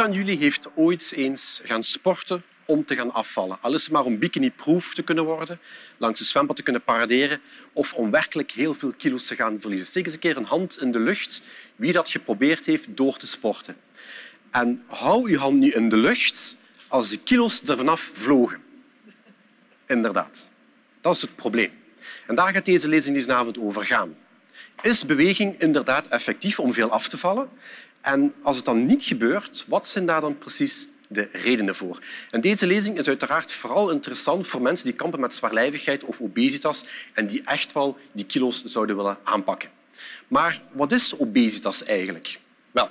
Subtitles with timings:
[0.00, 3.58] Van jullie heeft ooit eens gaan sporten om te gaan afvallen?
[3.60, 5.60] Al is het maar om bikini-proof te kunnen worden,
[5.98, 7.40] langs de zwembad te kunnen paraderen
[7.72, 9.86] of om werkelijk heel veel kilo's te gaan verliezen.
[9.86, 11.42] Steek eens een keer een hand in de lucht
[11.76, 13.76] wie dat geprobeerd heeft door te sporten.
[14.50, 16.56] En hou je hand nu in de lucht
[16.88, 18.62] als de kilo's er vanaf vlogen.
[19.86, 20.50] Inderdaad.
[21.00, 21.72] Dat is het probleem.
[22.26, 24.16] En daar gaat deze lezing deze avond over gaan.
[24.82, 27.48] Is beweging inderdaad effectief om veel af te vallen?
[28.00, 31.98] En als het dan niet gebeurt, wat zijn daar dan precies de redenen voor?
[32.30, 36.84] En deze lezing is uiteraard vooral interessant voor mensen die kampen met zwaarlijvigheid of obesitas
[37.12, 39.70] en die echt wel die kilo's zouden willen aanpakken.
[40.28, 42.38] Maar wat is obesitas eigenlijk?
[42.70, 42.90] Wel,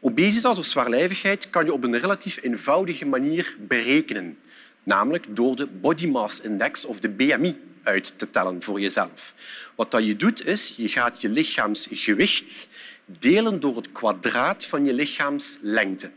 [0.00, 4.38] obesitas of zwaarlijvigheid kan je op een relatief eenvoudige manier berekenen,
[4.82, 9.34] namelijk door de body mass index of de BMI uit te tellen voor jezelf.
[9.74, 12.68] Wat dat je doet is, je gaat je lichaamsgewicht
[13.06, 16.10] delen door het kwadraat van je lichaamslengte.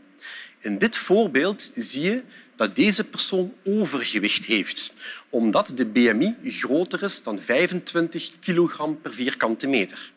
[0.58, 2.22] In dit voorbeeld zie je
[2.56, 4.92] dat deze persoon overgewicht heeft,
[5.30, 10.12] omdat de BMI groter is dan 25 kilogram per vierkante meter.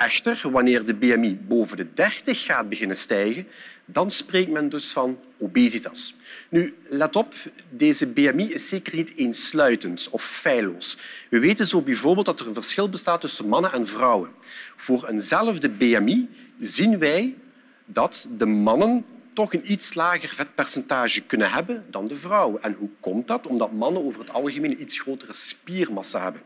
[0.00, 3.46] Echter, wanneer de BMI boven de 30 gaat beginnen stijgen,
[3.84, 6.14] dan spreekt men dus van obesitas.
[6.48, 7.34] Nu, let op,
[7.70, 10.98] deze BMI is zeker niet eensluitend of feilloos.
[11.28, 14.30] We weten zo bijvoorbeeld dat er een verschil bestaat tussen mannen en vrouwen.
[14.76, 16.28] Voor eenzelfde BMI
[16.60, 17.36] zien wij
[17.84, 22.62] dat de mannen toch een iets lager vetpercentage kunnen hebben dan de vrouwen.
[22.62, 23.46] En hoe komt dat?
[23.46, 26.42] Omdat mannen over het algemeen een iets grotere spiermassa hebben.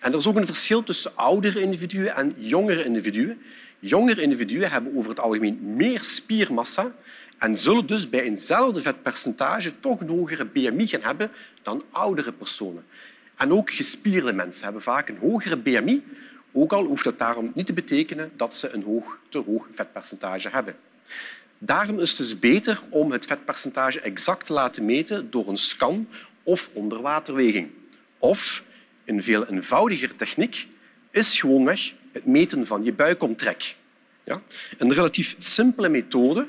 [0.00, 3.42] En er is ook een verschil tussen oudere individuen en jongere individuen.
[3.78, 6.92] Jongere individuen hebben over het algemeen meer spiermassa
[7.38, 11.30] en zullen dus bij eenzelfde vetpercentage toch een hogere BMI gaan hebben
[11.62, 12.84] dan oudere personen.
[13.36, 16.04] En ook gespierde mensen hebben vaak een hogere BMI,
[16.52, 20.48] ook al hoeft dat daarom niet te betekenen dat ze een hoog, te hoog vetpercentage
[20.48, 20.76] hebben.
[21.64, 26.08] Daarom is het dus beter om het vetpercentage exact te laten meten door een scan
[26.42, 27.70] of onderwaterweging.
[28.18, 28.62] Of,
[29.04, 30.68] een veel eenvoudiger techniek,
[31.10, 33.76] is gewoonweg het meten van je buikomtrek.
[34.24, 34.42] Ja?
[34.78, 36.46] Een relatief simpele methode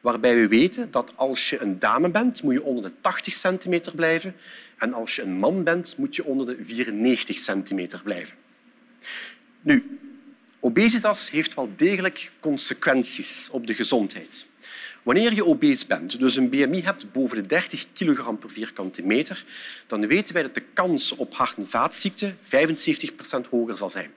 [0.00, 3.94] waarbij we weten dat als je een dame bent, moet je onder de 80 centimeter
[3.94, 4.34] blijven
[4.78, 8.34] en als je een man bent, moet je onder de 94 centimeter blijven.
[9.60, 9.98] Nu,
[10.64, 14.46] obesitas heeft wel degelijk consequenties op de gezondheid.
[15.02, 19.44] Wanneer je obese bent, dus een BMI hebt boven de 30 kilogram per vierkante meter,
[19.86, 24.10] dan weten wij dat de kans op hart- en vaatziekten 75 procent hoger zal zijn.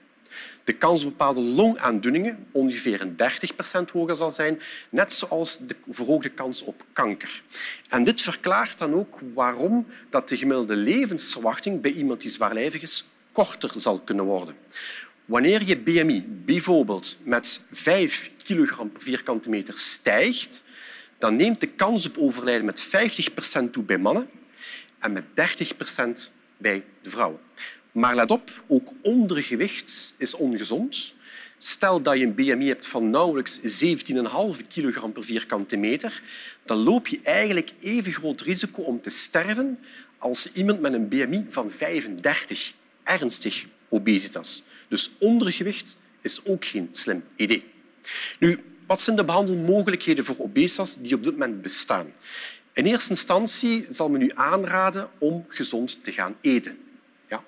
[0.64, 4.60] De kans op bepaalde longaandoeningen ongeveer een 30 procent hoger zal zijn,
[4.90, 7.42] net zoals de verhoogde kans op kanker.
[7.88, 13.04] En dit verklaart dan ook waarom dat de gemiddelde levensverwachting bij iemand die zwaarlijvig is
[13.32, 14.54] korter zal kunnen worden.
[15.28, 20.64] Wanneer je BMI bijvoorbeeld met 5 kilogram per vierkante meter stijgt,
[21.18, 24.28] dan neemt de kans op overlijden met 50 procent toe bij mannen
[24.98, 27.40] en met 30 procent bij de vrouwen.
[27.92, 31.14] Maar let op, ook ondergewicht is ongezond.
[31.56, 36.22] Stel dat je een BMI hebt van nauwelijks 17,5 kilogram per vierkante meter,
[36.64, 39.78] dan loop je eigenlijk even groot risico om te sterven
[40.18, 42.72] als iemand met een BMI van 35,
[43.04, 44.62] ernstig obesitas.
[44.88, 47.64] Dus ondergewicht is ook geen slim idee.
[48.38, 52.12] Nu, wat zijn de behandelmogelijkheden voor obesitas die op dit moment bestaan?
[52.72, 56.78] In eerste instantie zal men u aanraden om gezond te gaan eten.
[57.28, 57.44] Ja.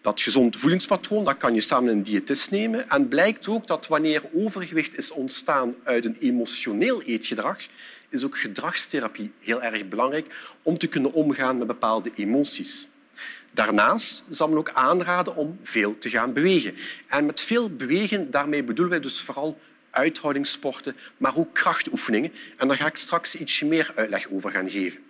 [0.00, 2.88] Dat gezond voedingspatroon dat kan je samen een diëtist nemen.
[2.88, 7.58] En blijkt ook dat wanneer overgewicht is ontstaan uit een emotioneel eetgedrag,
[8.08, 12.88] is ook gedragstherapie heel erg belangrijk om te kunnen omgaan met bepaalde emoties.
[13.58, 16.74] Daarnaast zal men ook aanraden om veel te gaan bewegen.
[17.06, 19.58] En met veel bewegen daarmee bedoelen wij dus vooral
[19.90, 22.32] uithoudingssporten, maar ook krachtoefeningen.
[22.56, 25.00] En daar ga ik straks ietsje meer uitleg over gaan geven.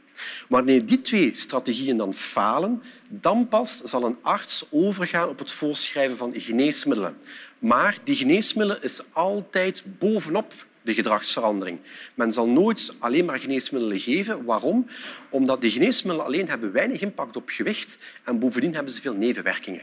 [0.48, 6.16] Wanneer die twee strategieën dan falen, dan pas zal een arts overgaan op het voorschrijven
[6.16, 7.18] van geneesmiddelen.
[7.58, 10.52] Maar die geneesmiddelen is altijd bovenop
[10.88, 11.78] de gedragsverandering.
[12.14, 14.44] Men zal nooit alleen maar geneesmiddelen geven.
[14.44, 14.86] Waarom?
[15.28, 19.82] Omdat de geneesmiddelen alleen hebben weinig impact op gewicht en bovendien hebben ze veel nevenwerkingen.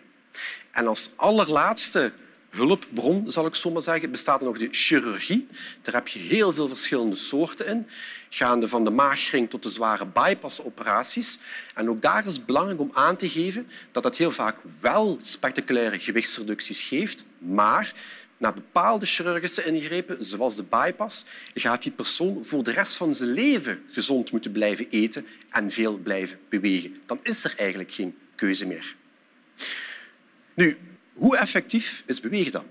[0.72, 2.12] En als allerlaatste
[2.50, 5.48] hulpbron, zal ik zo maar zeggen, bestaat nog de chirurgie.
[5.81, 7.88] Daar heb je heel veel verschillende soorten in,
[8.30, 11.38] gaande van de maagring tot de zware bypassoperaties.
[11.74, 15.18] En ook daar is het belangrijk om aan te geven dat dat heel vaak wel
[15.22, 17.94] spectaculaire gewichtsreducties geeft, maar
[18.38, 23.32] na bepaalde chirurgische ingrepen, zoals de bypass, gaat die persoon voor de rest van zijn
[23.32, 27.02] leven gezond moeten blijven eten en veel blijven bewegen.
[27.06, 28.96] Dan is er eigenlijk geen keuze meer.
[30.54, 30.78] Nu,
[31.14, 32.66] hoe effectief is bewegen dan?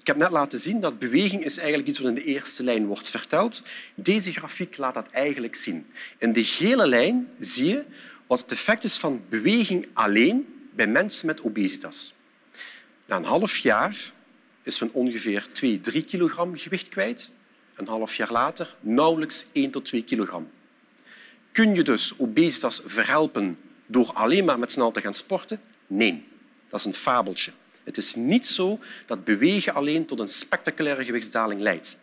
[0.00, 2.86] Ik heb net laten zien dat beweging is eigenlijk iets wat in de eerste lijn
[2.86, 3.62] wordt verteld.
[3.94, 5.86] Deze grafiek laat dat eigenlijk zien.
[6.18, 7.84] In de gele lijn zie je
[8.26, 12.14] wat het effect is van beweging alleen bij mensen met obesitas.
[13.06, 14.12] Na een half jaar
[14.66, 17.32] is men ongeveer 2, 3 kilogram gewicht kwijt.
[17.74, 20.50] Een half jaar later nauwelijks 1 tot 2 kilogram.
[21.52, 25.60] Kun je dus obesitas verhelpen door alleen maar met snel te gaan sporten?
[25.86, 26.24] Nee,
[26.68, 27.52] dat is een fabeltje.
[27.84, 31.98] Het is niet zo dat bewegen alleen tot een spectaculaire gewichtsdaling leidt.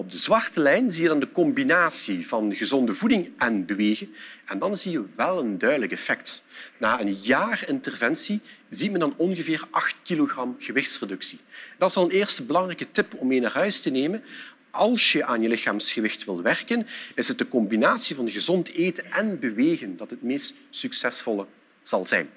[0.00, 4.14] Op de zwarte lijn zie je dan de combinatie van gezonde voeding en bewegen.
[4.44, 6.42] En dan zie je wel een duidelijk effect.
[6.78, 11.38] Na een jaar interventie ziet men dan ongeveer 8 kilogram gewichtsreductie.
[11.78, 14.22] Dat is al een eerste belangrijke tip om mee naar huis te nemen.
[14.70, 19.38] Als je aan je lichaamsgewicht wil werken, is het de combinatie van gezond eten en
[19.38, 21.46] bewegen dat het meest succesvolle
[21.82, 22.28] zal zijn.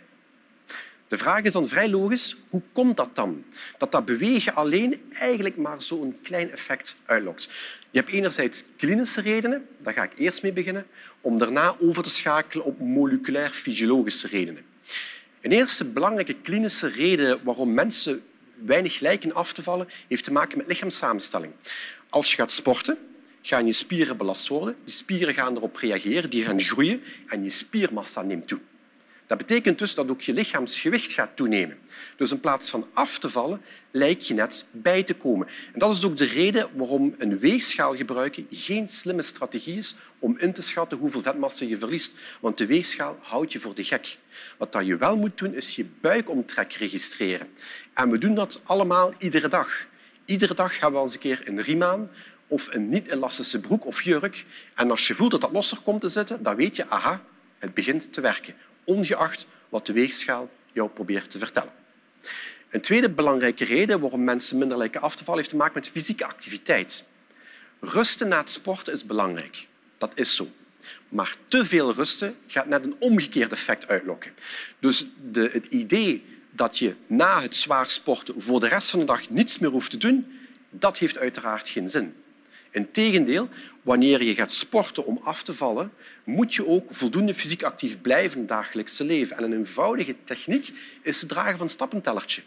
[1.07, 3.43] De vraag is dan vrij logisch, hoe komt dat dan?
[3.77, 7.49] Dat dat bewegen alleen eigenlijk maar zo'n klein effect uitlokt.
[7.91, 10.85] Je hebt enerzijds klinische redenen, daar ga ik eerst mee beginnen,
[11.21, 14.65] om daarna over te schakelen op moleculair-fysiologische redenen.
[15.41, 18.23] Een eerste belangrijke klinische reden waarom mensen
[18.65, 21.53] weinig lijken af te vallen, heeft te maken met lichaamssamenstelling.
[22.09, 22.97] Als je gaat sporten,
[23.41, 24.75] gaan je spieren belast worden.
[24.83, 28.59] Die spieren gaan erop reageren, die gaan groeien en je spiermassa neemt toe.
[29.27, 31.77] Dat betekent dus dat ook je lichaamsgewicht gaat toenemen.
[32.15, 33.61] Dus in plaats van af te vallen,
[33.91, 35.47] lijkt je net bij te komen.
[35.47, 40.37] En dat is ook de reden waarom een weegschaal gebruiken geen slimme strategie is om
[40.37, 42.13] in te schatten hoeveel vetmassa je verliest.
[42.39, 44.17] Want de weegschaal houdt je voor de gek.
[44.57, 47.47] Wat je wel moet doen, is je buikomtrek registreren.
[47.93, 49.87] En we doen dat allemaal iedere dag.
[50.25, 52.09] Iedere dag gaan we eens een keer een riem aan
[52.47, 54.45] of een niet-elastische broek of jurk.
[54.75, 57.21] En als je voelt dat dat losser komt te zitten, dan weet je, aha,
[57.59, 61.73] het begint te werken ongeacht wat de weegschaal jou probeert te vertellen.
[62.69, 65.89] Een tweede belangrijke reden waarom mensen minder lijken af te vallen heeft te maken met
[65.89, 67.03] fysieke activiteit.
[67.79, 69.67] Rusten na het sporten is belangrijk.
[69.97, 70.47] Dat is zo.
[71.09, 74.31] Maar te veel rusten gaat net een omgekeerd effect uitlokken.
[74.79, 79.05] Dus de, het idee dat je na het zwaar sporten voor de rest van de
[79.05, 80.39] dag niets meer hoeft te doen,
[80.69, 82.22] dat heeft uiteraard geen zin.
[82.73, 83.49] Integendeel,
[83.81, 85.91] wanneer je gaat sporten om af te vallen,
[86.23, 89.37] moet je ook voldoende fysiek actief blijven in dagelijkse leven.
[89.37, 90.71] En een eenvoudige techniek
[91.01, 92.41] is het dragen van een stappentellertje.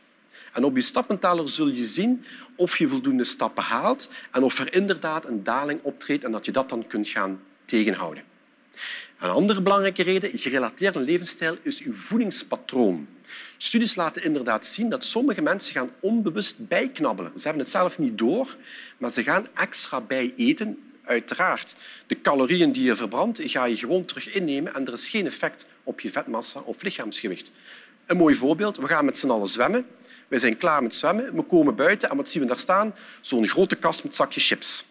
[0.52, 2.24] En op je stappenteller zul je zien
[2.56, 6.52] of je voldoende stappen haalt en of er inderdaad een daling optreedt en dat je
[6.52, 8.22] dat dan kunt gaan tegenhouden.
[9.18, 13.08] Een andere belangrijke reden, gerelateerd aan levensstijl, is uw voedingspatroon.
[13.56, 17.32] Studies laten inderdaad zien dat sommige mensen gaan onbewust bijknabbelen.
[17.34, 18.56] Ze hebben het zelf niet door,
[18.98, 20.80] maar ze gaan extra bij eten.
[21.04, 21.76] Uiteraard,
[22.06, 25.66] de calorieën die je verbrandt, ga je gewoon terug innemen en er is geen effect
[25.82, 27.52] op je vetmassa of lichaamsgewicht.
[28.06, 29.86] Een mooi voorbeeld, we gaan met z'n allen zwemmen.
[30.28, 32.94] We zijn klaar met zwemmen, we komen buiten en wat zien we daar staan?
[33.20, 34.84] Zo'n grote kast met zakjes chips.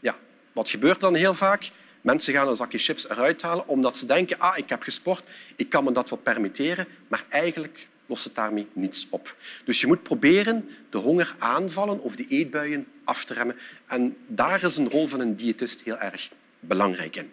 [0.00, 0.18] Ja,
[0.52, 1.70] wat gebeurt dan heel vaak?
[2.02, 5.68] Mensen gaan een zakje chips eruit halen omdat ze denken ah, ik heb gesport, ik
[5.68, 9.36] kan me dat wel permitteren, maar eigenlijk lost het daarmee niets op.
[9.64, 13.56] Dus je moet proberen de honger aanvallen of de eetbuien af te remmen.
[13.86, 16.30] En daar is een rol van een diëtist heel erg
[16.60, 17.32] belangrijk in.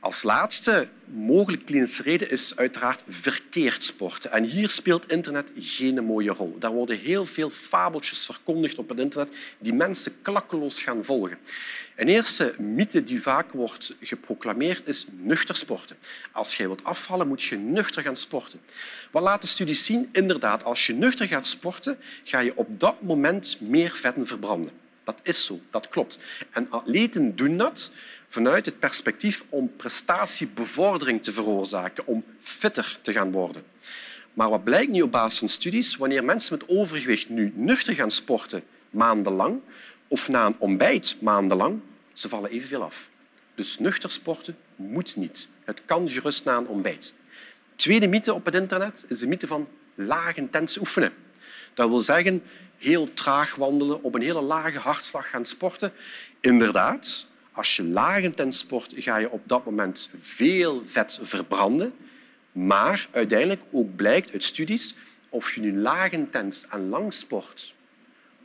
[0.00, 4.30] Als laatste mogelijke klinische reden is uiteraard verkeerd sporten.
[4.30, 6.56] En hier speelt internet geen mooie rol.
[6.58, 11.38] Daar worden heel veel fabeltjes verkondigd op het internet die mensen klakkeloos gaan volgen.
[11.96, 15.96] Een eerste mythe die vaak wordt geproclameerd is nuchter sporten.
[16.32, 18.60] Als je wilt afvallen, moet je nuchter gaan sporten.
[19.10, 20.08] Wat laten studies zien?
[20.12, 24.72] Inderdaad, als je nuchter gaat sporten, ga je op dat moment meer vetten verbranden.
[25.04, 26.18] Dat is zo, dat klopt.
[26.50, 27.90] En atleten doen dat
[28.30, 33.62] vanuit het perspectief om prestatiebevordering te veroorzaken, om fitter te gaan worden.
[34.34, 35.96] Maar wat blijkt nu op basis van studies?
[35.96, 39.60] Wanneer mensen met overgewicht nu nuchter gaan sporten maandenlang
[40.08, 41.80] of na een ontbijt maandenlang,
[42.12, 43.08] ze vallen evenveel af.
[43.54, 45.48] Dus nuchter sporten moet niet.
[45.64, 47.14] Het kan gerust na een ontbijt.
[47.74, 51.12] Tweede mythe op het internet is de mythe van laag intens oefenen.
[51.74, 52.42] Dat wil zeggen
[52.76, 55.92] heel traag wandelen, op een hele lage hartslag gaan sporten.
[56.40, 57.26] Inderdaad,
[57.60, 61.92] als je laag intens sport, ga je op dat moment veel vet verbranden.
[62.52, 64.94] Maar uiteindelijk ook blijkt uit studies,
[65.28, 67.74] of je nu laag intens en lang sport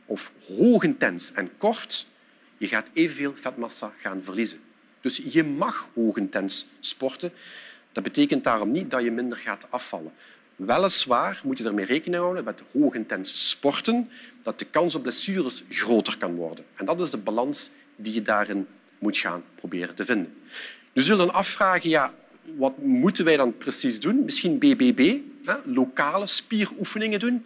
[0.06, 2.06] of hoog intens en kort,
[2.56, 4.58] je gaat evenveel vetmassa gaan verliezen.
[5.00, 7.32] Dus je mag hoog intens sporten.
[7.92, 10.12] Dat betekent daarom niet dat je minder gaat afvallen.
[10.56, 14.10] Weliswaar moet je ermee rekening houden met hoog intens sporten,
[14.42, 16.64] dat de kans op blessures groter kan worden.
[16.74, 18.66] En dat is de balans die je daarin
[18.98, 20.34] moet gaan proberen te vinden.
[20.92, 22.14] Je zult dan afvragen, ja,
[22.56, 24.24] wat moeten wij dan precies doen?
[24.24, 27.44] Misschien BBB, hè, lokale spieroefeningen doen.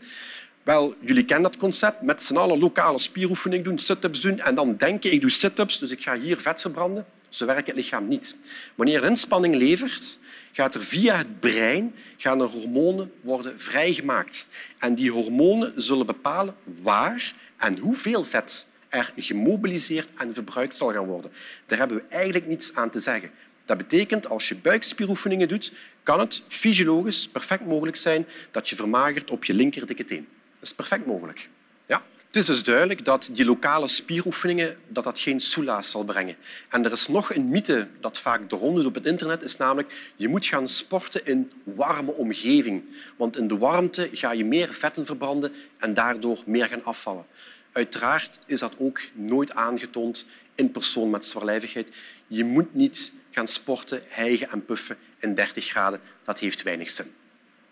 [0.62, 2.02] Wel, jullie kennen dat concept.
[2.02, 5.90] Met z'n allen lokale spieroefening doen, sit-ups doen en dan denken ik doe sit-ups, dus
[5.90, 7.07] ik ga hier vet verbranden.
[7.28, 8.37] Zo werkt het lichaam niet.
[8.75, 10.19] Wanneer er inspanning levert,
[10.52, 14.47] gaat er via het brein gaan er hormonen worden vrijgemaakt.
[14.78, 21.06] En die hormonen zullen bepalen waar en hoeveel vet er gemobiliseerd en verbruikt zal gaan
[21.06, 21.30] worden.
[21.66, 23.30] Daar hebben we eigenlijk niets aan te zeggen.
[23.64, 29.30] Dat betekent, als je buikspieroefeningen doet, kan het fysiologisch perfect mogelijk zijn dat je vermagert
[29.30, 30.28] op je linker dikke teen.
[30.59, 31.49] Dat is perfect mogelijk.
[31.87, 32.02] Ja?
[32.26, 36.37] Het is dus duidelijk dat die lokale spieroefeningen dat dat geen soelaas zal brengen.
[36.68, 40.28] En er is nog een mythe dat vaak de op het internet is, namelijk je
[40.28, 42.82] moet gaan sporten in warme omgeving.
[43.16, 47.26] Want in de warmte ga je meer vetten verbranden en daardoor meer gaan afvallen.
[47.72, 51.96] Uiteraard is dat ook nooit aangetoond in persoon met zwaarlijvigheid.
[52.26, 56.00] Je moet niet gaan sporten, hijgen en puffen in 30 graden.
[56.24, 57.12] Dat heeft weinig zin.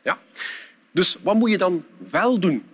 [0.03, 0.19] Ja?
[0.91, 2.65] Dus wat moet je dan wel doen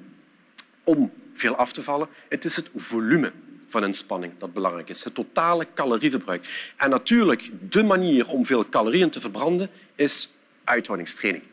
[0.85, 2.09] om veel af te vallen?
[2.28, 3.33] Het is het volume
[3.69, 5.04] van inspanning dat belangrijk is.
[5.04, 6.73] Het totale calorieverbruik.
[6.76, 10.28] En natuurlijk, de manier om veel calorieën te verbranden is
[10.64, 11.45] uithoudingstraining.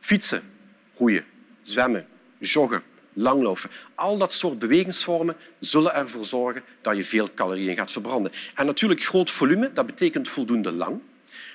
[0.00, 0.42] Fietsen,
[0.94, 1.24] roeien,
[1.62, 2.06] zwemmen,
[2.38, 2.82] joggen,
[3.16, 3.70] langlopen.
[3.94, 8.32] Al dat soort bewegingsvormen zullen ervoor zorgen dat je veel calorieën gaat verbranden.
[8.54, 11.00] En natuurlijk groot volume, dat betekent voldoende lang,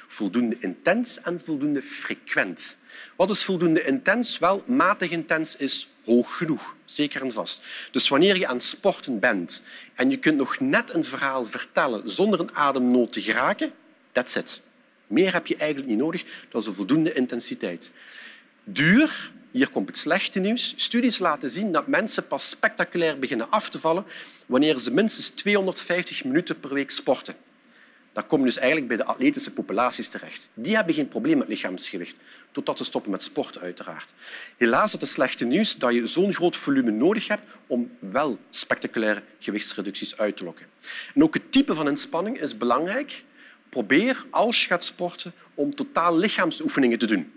[0.08, 2.77] voldoende intens en voldoende frequent.
[3.15, 4.39] Wat is voldoende intens?
[4.39, 7.62] Wel, matig intens is hoog genoeg, zeker en vast.
[7.91, 9.63] Dus wanneer je aan het sporten bent
[9.96, 13.72] en je kunt nog net een verhaal vertellen zonder een ademnood te geraken,
[14.12, 14.62] that's it.
[15.08, 16.24] Meer heb je eigenlijk niet nodig.
[16.50, 17.91] Dat is een voldoende intensiteit.
[18.63, 20.74] Duur, hier komt het slechte nieuws.
[20.75, 24.05] Studies laten zien dat mensen pas spectaculair beginnen af te vallen
[24.46, 27.36] wanneer ze minstens 250 minuten per week sporten.
[28.13, 30.50] Dan kom je dus eigenlijk bij de atletische populaties terecht.
[30.53, 32.15] Die hebben geen probleem met lichaamsgewicht,
[32.51, 34.13] totdat ze stoppen met sporten uiteraard.
[34.58, 39.24] Helaas is het slechte nieuws dat je zo'n groot volume nodig hebt om wel spectaculaire
[39.39, 40.65] gewichtsreducties uit te lokken.
[41.13, 43.24] En ook het type van inspanning is belangrijk.
[43.70, 47.31] Probeer, als je gaat sporten, om totaal lichaamsoefeningen te doen.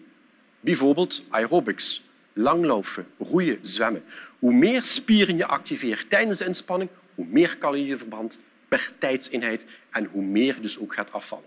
[0.60, 2.02] Bijvoorbeeld aerobics,
[2.34, 4.04] langlopen, roeien, zwemmen.
[4.38, 8.38] Hoe meer spieren je activeert tijdens de inspanning, hoe meer calorieën je verbrandt
[8.68, 11.44] per tijdseenheid en hoe meer dus ook gaat afvallen.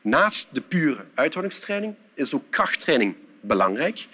[0.00, 4.06] Naast de pure uithoudingstraining is ook krachttraining belangrijk.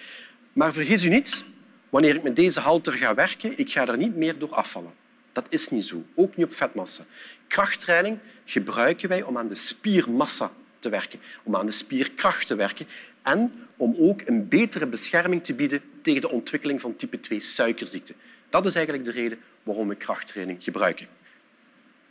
[0.52, 1.44] Maar vergis u niet,
[1.90, 4.92] wanneer ik met deze halter ga werken, ik ga er niet meer door afvallen.
[5.32, 7.04] Dat is niet zo, ook niet op vetmassa.
[7.47, 12.87] Krachttraining gebruiken wij om aan de spiermassa te werken, om aan de spierkracht te werken
[13.23, 18.14] en om ook een betere bescherming te bieden tegen de ontwikkeling van type 2 suikerziekte.
[18.49, 21.06] Dat is eigenlijk de reden waarom we krachttraining gebruiken.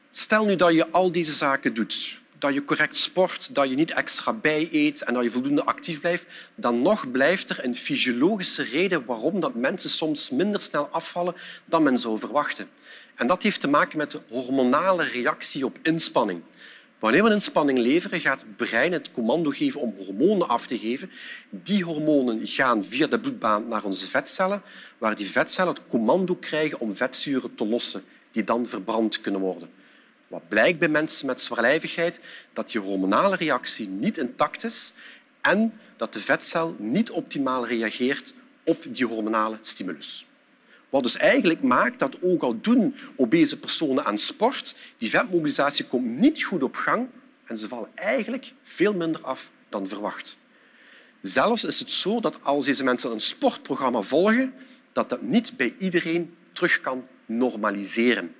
[0.10, 3.92] Stel nu dat je al deze zaken doet, dat je correct sport, dat je niet
[3.92, 8.64] extra bij eet en dat je voldoende actief blijft, dan nog blijft er een fysiologische
[8.64, 12.70] reden waarom dat mensen soms minder snel afvallen dan men zou verwachten.
[13.16, 16.42] En dat heeft te maken met de hormonale reactie op inspanning.
[17.02, 20.78] Wanneer we een inspanning leveren, gaat het brein het commando geven om hormonen af te
[20.78, 21.12] geven.
[21.50, 24.62] Die hormonen gaan via de bloedbaan naar onze vetcellen,
[24.98, 29.70] waar die vetcellen het commando krijgen om vetzuren te lossen, die dan verbrand kunnen worden.
[30.28, 32.20] Wat blijkt bij mensen met zwaarlijvigheid?
[32.54, 34.94] Dat die hormonale reactie niet intact is
[35.42, 40.26] en dat de vetcel niet optimaal reageert op die hormonale stimulus.
[40.92, 46.06] Wat dus eigenlijk maakt dat ook al doen obese personen aan sport, die vetmobilisatie komt
[46.06, 47.08] niet goed op gang
[47.46, 50.38] en ze vallen eigenlijk veel minder af dan verwacht.
[51.22, 54.54] Zelfs is het zo dat als deze mensen een sportprogramma volgen,
[54.92, 58.36] dat dat niet bij iedereen terug kan normaliseren.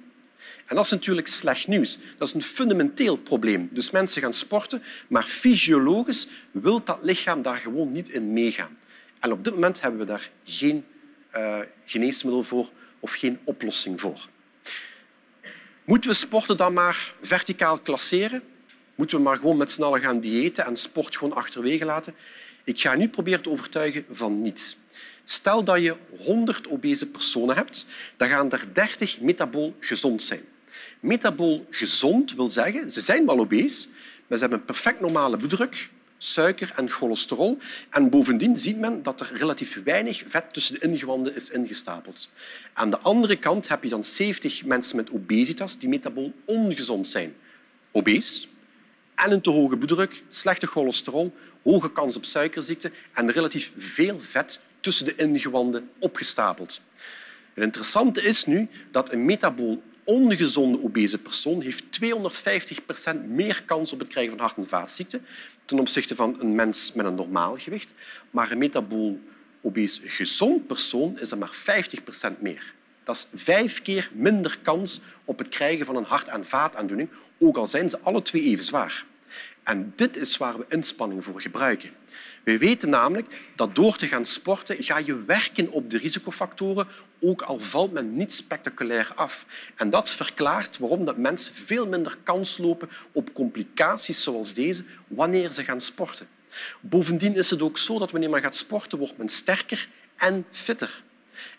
[0.66, 1.98] En dat is natuurlijk slecht nieuws.
[2.18, 3.70] Dat is een fundamenteel probleem.
[3.72, 8.78] Dus mensen gaan sporten, maar fysiologisch wil dat lichaam daar gewoon niet in meegaan.
[9.20, 10.86] En op dit moment hebben we daar geen
[11.36, 12.70] uh, geneesmiddel voor
[13.00, 14.28] of geen oplossing voor.
[15.84, 18.44] Moeten we sporten dan maar verticaal klasseren?
[18.96, 22.16] Moeten we maar gewoon met z'n allen gaan diëten en sport gewoon achterwege laten?
[22.64, 24.78] Ik ga nu proberen te overtuigen van niet.
[25.24, 27.86] Stel dat je 100 obese personen hebt,
[28.18, 30.42] dan gaan er 30 metabool gezond zijn.
[31.00, 33.88] Metabool gezond wil zeggen, ze zijn wel obese,
[34.28, 35.90] maar ze hebben een perfect normale bloeddruk,
[36.24, 37.58] suiker en cholesterol.
[37.90, 42.30] En bovendien ziet men dat er relatief weinig vet tussen de ingewanden is ingestapeld.
[42.74, 47.36] Aan de andere kant heb je dan 70 mensen met obesitas die metabool ongezond zijn.
[47.92, 48.46] Obese
[49.16, 54.60] en een te hoge bloeddruk, slechte cholesterol, hoge kans op suikerziekte en relatief veel vet
[54.80, 56.82] tussen de ingewanden opgestapeld.
[57.54, 64.00] Het interessante is nu dat een metabool ongezonde obese persoon heeft 250% meer kans op
[64.00, 65.26] het krijgen van hart- en vaatziekten
[65.66, 67.94] ten opzichte van een mens met een normaal gewicht.
[68.32, 69.20] Maar een metabool
[69.62, 72.74] obese gezond persoon is dat maar 50% meer.
[73.04, 77.58] Dat is vijf keer minder kans op het krijgen van een hart- en vaataandoening, ook
[77.58, 79.06] al zijn ze alle twee even zwaar.
[79.64, 81.90] En dit is waar we inspanning voor gebruiken.
[82.44, 86.88] We weten namelijk dat door te gaan sporten ga je werken op de risicofactoren,
[87.20, 89.46] ook al valt men niet spectaculair af.
[89.76, 95.52] En dat verklaart waarom dat mensen veel minder kans lopen op complicaties zoals deze wanneer
[95.52, 96.28] ze gaan sporten.
[96.80, 101.04] Bovendien is het ook zo dat wanneer men gaat sporten, wordt men sterker en fitter.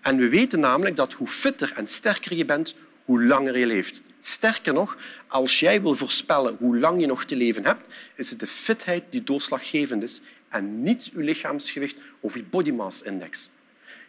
[0.01, 2.75] En we weten namelijk dat hoe fitter en sterker je bent,
[3.05, 4.03] hoe langer je leeft.
[4.21, 4.97] Sterker nog,
[5.27, 7.87] als jij wil voorspellen hoe lang je nog te leven hebt,
[8.17, 10.21] is het de fitheid die doorslaggevend is
[10.52, 13.50] en niet je lichaamsgewicht of je body mass index.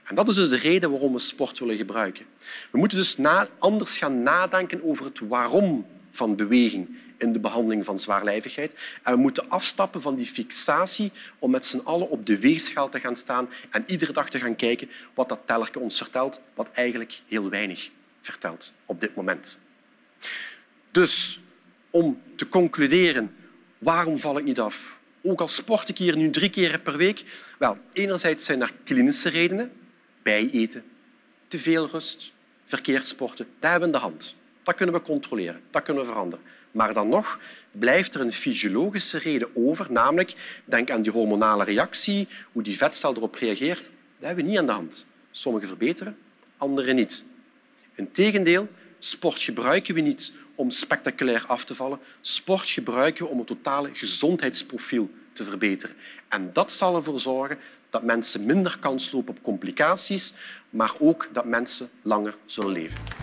[0.03, 2.25] En dat is dus de reden waarom we sport willen gebruiken.
[2.71, 3.17] We moeten dus
[3.57, 8.73] anders gaan nadenken over het waarom van beweging in de behandeling van zwaarlijvigheid.
[9.03, 12.99] En we moeten afstappen van die fixatie om met z'n allen op de weegschaal te
[12.99, 17.21] gaan staan en iedere dag te gaan kijken wat dat tellerke ons vertelt, wat eigenlijk
[17.27, 17.89] heel weinig
[18.21, 19.59] vertelt op dit moment.
[20.91, 21.39] Dus
[21.89, 23.35] om te concluderen,
[23.77, 24.99] waarom val ik niet af?
[25.25, 27.23] Ook al sport ik hier nu drie keer per week.
[27.59, 29.71] Wel, enerzijds zijn er klinische redenen.
[30.21, 30.83] Bijeten,
[31.47, 32.31] te veel rust,
[32.65, 33.47] verkeerd sporten.
[33.59, 34.35] Dat hebben we de hand.
[34.63, 36.45] Dat kunnen we controleren, dat kunnen we veranderen.
[36.71, 37.39] Maar dan nog
[37.71, 43.15] blijft er een fysiologische reden over, namelijk denk aan die hormonale reactie, hoe die vetcel
[43.15, 43.83] erop reageert.
[44.17, 45.05] Dat hebben we niet aan de hand.
[45.31, 46.17] Sommige verbeteren,
[46.57, 47.23] andere niet.
[47.95, 48.67] Integendeel,
[48.99, 51.99] sport gebruiken we niet om spectaculair af te vallen.
[52.21, 55.95] Sport gebruiken we om het totale gezondheidsprofiel te verbeteren.
[56.27, 57.57] En dat zal ervoor zorgen
[57.89, 60.33] dat mensen minder kans lopen op complicaties,
[60.69, 63.22] maar ook dat mensen langer zullen leven.